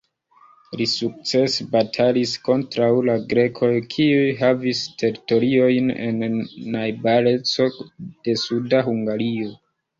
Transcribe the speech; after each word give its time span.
Li 0.79 0.85
sukcese 0.93 1.65
batalis 1.75 2.33
kontraŭ 2.47 2.87
la 3.09 3.17
grekoj, 3.35 3.71
kiuj 3.93 4.25
havis 4.41 4.83
teritoriojn 5.03 5.95
en 6.09 6.43
najbareco 6.79 7.71
de 8.09 8.39
suda 8.49 8.85
Hungario. 8.93 9.57